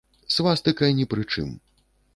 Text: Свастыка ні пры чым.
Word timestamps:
Свастыка 0.35 0.89
ні 1.01 1.05
пры 1.15 1.29
чым. 1.35 1.55